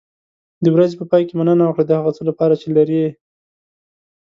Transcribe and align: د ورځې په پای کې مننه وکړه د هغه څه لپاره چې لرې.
د 0.63 0.65
ورځې 0.75 0.95
په 0.99 1.05
پای 1.11 1.23
کې 1.27 1.33
مننه 1.39 1.63
وکړه 1.65 1.83
د 1.87 1.91
هغه 1.99 2.11
څه 2.17 2.21
لپاره 2.29 2.53
چې 2.61 2.67
لرې. 2.77 3.05